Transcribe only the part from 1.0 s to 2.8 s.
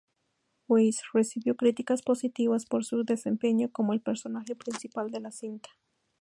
recibió críticas positivas